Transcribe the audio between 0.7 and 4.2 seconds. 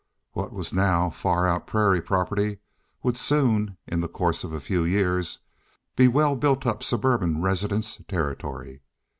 now far out prairie property would soon, in the